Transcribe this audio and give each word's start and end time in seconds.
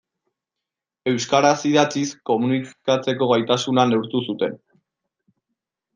Euskaraz 1.11 1.59
idatziz 1.73 2.15
komunikatzeko 2.31 3.31
gaitasuna 3.33 3.87
neurtu 3.93 4.27
zuten. 4.31 4.61